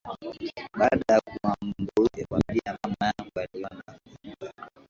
baada 0.73 1.13
ya 1.13 1.21
kuambia 2.21 2.25
mama 2.83 3.13
yangu 3.19 3.31
aliona 3.39 3.83
kwamba 4.39 4.69